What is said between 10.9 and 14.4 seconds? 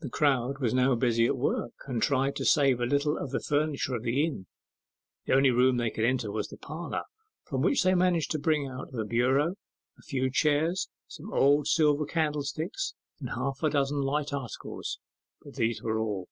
some old silver candlesticks, and half a dozen light